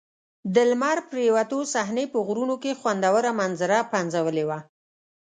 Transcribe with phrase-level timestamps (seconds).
[0.53, 4.59] د لمر پرېوتو صحنې په غرونو کې خوندوره منظره پنځولې وه.